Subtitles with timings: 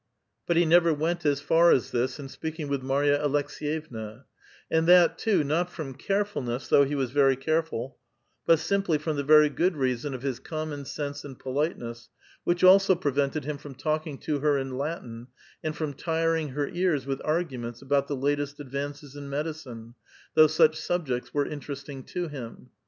[0.47, 4.23] But he never went as far as this in speaking with Marya Aleks^yevna;
[4.71, 7.99] and that, too, not from carefulness, though he was very careful,
[8.47, 12.09] but simply from the very good reason of his common sense and politeness,
[12.43, 15.27] which also prevented him from talking to her in Latin,
[15.63, 19.93] and from tiring her ears with arguments about the latest advances in medicine,
[20.33, 22.71] though such subjects were interesting to him.